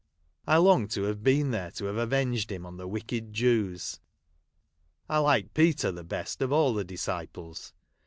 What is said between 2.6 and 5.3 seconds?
on the Avicked JCAVS. I